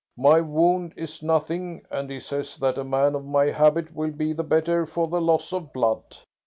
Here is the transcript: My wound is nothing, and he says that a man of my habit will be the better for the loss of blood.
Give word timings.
My 0.17 0.41
wound 0.41 0.95
is 0.97 1.21
nothing, 1.21 1.83
and 1.91 2.09
he 2.09 2.19
says 2.19 2.57
that 2.57 2.79
a 2.79 2.83
man 2.83 3.13
of 3.13 3.23
my 3.23 3.51
habit 3.51 3.93
will 3.93 4.09
be 4.09 4.33
the 4.33 4.41
better 4.43 4.87
for 4.87 5.07
the 5.07 5.21
loss 5.21 5.53
of 5.53 5.71
blood. 5.73 6.01